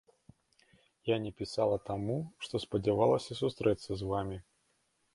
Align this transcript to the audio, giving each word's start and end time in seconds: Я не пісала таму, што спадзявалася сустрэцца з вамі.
Я 1.09 1.17
не 1.25 1.33
пісала 1.41 1.77
таму, 1.91 2.17
што 2.47 2.65
спадзявалася 2.67 3.41
сустрэцца 3.45 3.89
з 4.03 4.13
вамі. 4.15 4.37